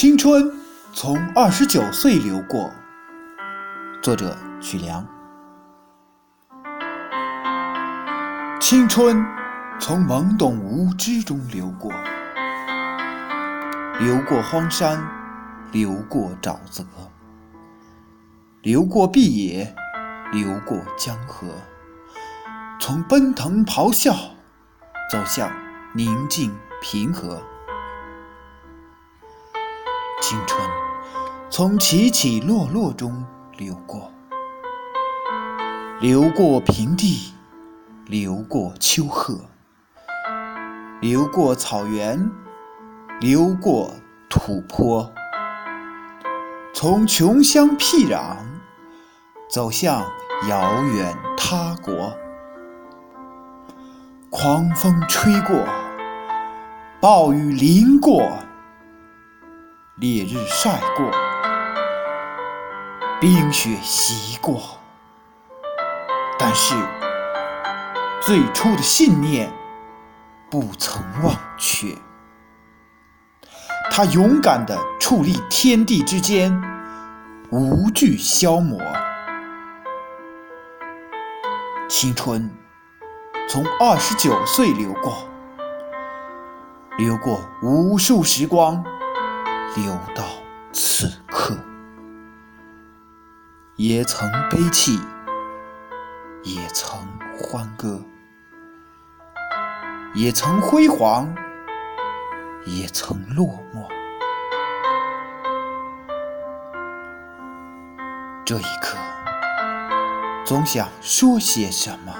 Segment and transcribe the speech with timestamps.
[0.00, 0.48] 青春
[0.92, 2.70] 从二十九岁流过。
[4.00, 5.04] 作者：曲梁。
[8.60, 9.20] 青春
[9.80, 11.90] 从懵懂无知中流过，
[13.98, 15.04] 流过荒山，
[15.72, 16.84] 流过沼泽，
[18.62, 19.74] 流过碧野，
[20.32, 21.48] 流过江河，
[22.78, 24.14] 从奔腾咆哮
[25.10, 25.50] 走向
[25.92, 27.42] 宁静平和。
[31.58, 33.26] 从起起落落中
[33.56, 34.12] 流过，
[36.00, 37.32] 流过平地，
[38.06, 39.40] 流过丘壑，
[41.00, 42.30] 流过草原，
[43.18, 43.90] 流过
[44.30, 45.12] 土坡，
[46.72, 48.36] 从穷乡僻壤
[49.50, 50.04] 走向
[50.48, 52.16] 遥远他国。
[54.30, 55.66] 狂风吹过，
[57.00, 58.22] 暴雨淋过。
[59.96, 61.10] 烈日晒过，
[63.20, 64.78] 冰雪袭过，
[66.38, 66.72] 但是
[68.20, 69.52] 最初的信念
[70.48, 71.96] 不曾忘却。
[73.90, 76.62] 他勇敢地矗立天地之间，
[77.50, 78.80] 无惧消磨。
[81.88, 82.48] 青春
[83.48, 85.28] 从二十九岁流过，
[86.98, 88.84] 流过无数时光。
[89.74, 90.22] 流到
[90.72, 91.17] 此，
[93.78, 94.98] 也曾悲泣，
[96.42, 96.98] 也曾
[97.40, 98.02] 欢歌，
[100.14, 101.32] 也曾辉煌，
[102.66, 103.86] 也曾落寞。
[108.44, 108.98] 这一刻，
[110.44, 112.12] 总想说些什么。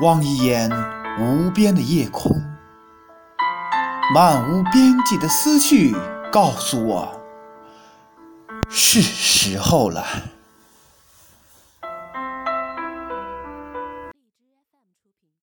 [0.00, 0.70] 望一眼
[1.18, 2.40] 无边的夜空。
[4.14, 5.96] 漫无边际的思绪
[6.30, 7.20] 告诉我，
[8.68, 10.04] 是时候了。